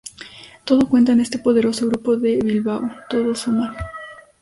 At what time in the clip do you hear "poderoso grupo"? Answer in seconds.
1.37-2.17